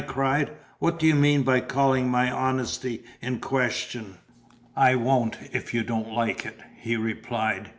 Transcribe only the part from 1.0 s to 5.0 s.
you mean by calling my honesty in question?" "I